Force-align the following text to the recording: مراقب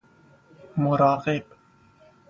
مراقب 0.77 1.45